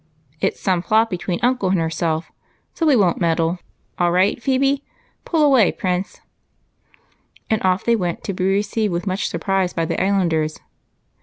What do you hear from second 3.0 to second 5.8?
meddle. All right, Phebe? Pull away,